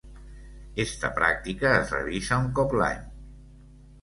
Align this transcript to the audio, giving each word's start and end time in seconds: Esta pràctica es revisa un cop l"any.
Esta 0.85 1.11
pràctica 1.19 1.69
es 1.83 1.93
revisa 1.97 2.41
un 2.45 2.49
cop 2.61 2.75
l"any. 2.79 3.05